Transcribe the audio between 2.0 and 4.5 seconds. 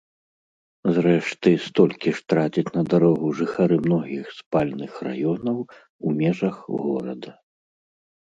ж трацяць на дарогу жыхары многіх